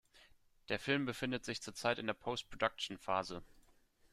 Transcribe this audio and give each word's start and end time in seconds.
Der 0.69 0.79
Film 0.79 1.05
befindet 1.05 1.45
sich 1.45 1.61
zurzeit 1.61 1.99
in 1.99 2.07
der 2.07 2.15
Post-Production-Phase. 2.15 3.43